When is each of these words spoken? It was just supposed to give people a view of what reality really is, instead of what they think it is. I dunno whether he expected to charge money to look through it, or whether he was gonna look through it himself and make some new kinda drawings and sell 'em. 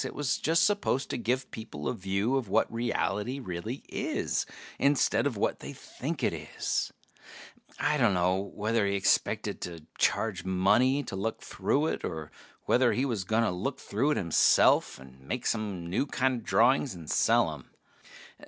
It 0.03 0.15
was 0.15 0.39
just 0.39 0.63
supposed 0.65 1.11
to 1.11 1.17
give 1.19 1.51
people 1.51 1.87
a 1.87 1.93
view 1.93 2.35
of 2.35 2.49
what 2.49 2.73
reality 2.73 3.37
really 3.39 3.83
is, 3.87 4.47
instead 4.79 5.27
of 5.27 5.37
what 5.37 5.59
they 5.59 5.73
think 5.73 6.23
it 6.23 6.33
is. 6.33 6.91
I 7.79 7.97
dunno 7.97 8.39
whether 8.41 8.87
he 8.87 8.95
expected 8.95 9.61
to 9.61 9.85
charge 9.99 10.43
money 10.43 11.03
to 11.03 11.15
look 11.15 11.43
through 11.43 11.85
it, 11.85 12.03
or 12.03 12.31
whether 12.65 12.93
he 12.93 13.05
was 13.05 13.25
gonna 13.25 13.51
look 13.51 13.79
through 13.79 14.09
it 14.09 14.17
himself 14.17 14.97
and 14.97 15.21
make 15.27 15.45
some 15.45 15.85
new 15.85 16.07
kinda 16.07 16.39
drawings 16.43 16.95
and 16.95 17.07
sell 17.07 17.53
'em. 17.53 17.69